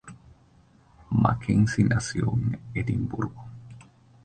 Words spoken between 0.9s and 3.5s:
Mackenzie nació en Edimburgo.